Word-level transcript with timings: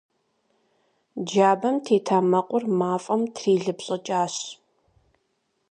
Джабэм 1.25 1.75
тета 1.85 2.19
мэкъур 2.31 2.63
мафӀэм 2.79 3.21
трилыпщӀыкӀащ. 3.35 4.35